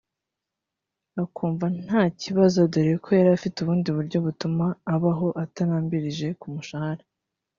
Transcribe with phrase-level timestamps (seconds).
[1.23, 7.03] akumva nta kibazo dore ko yari afite ubundi buryo butuma abaho atarambirije ku mushahara